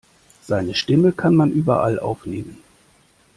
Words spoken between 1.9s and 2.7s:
aufnehmen.